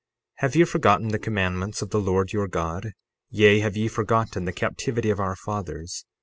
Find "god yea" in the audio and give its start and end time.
2.47-3.59